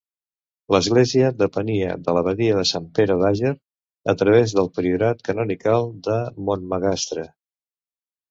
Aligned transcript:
L'església 0.75 1.27
depenia 1.41 1.89
de 2.07 2.13
l'abadia 2.17 2.55
de 2.59 2.63
Sant 2.69 2.87
Pere 2.99 3.17
d'Àger 3.19 3.51
a 4.13 4.17
través 4.23 4.55
del 4.59 4.71
priorat 4.79 5.21
canonical 5.29 5.87
de 6.09 6.19
Montmagastre. 6.49 7.27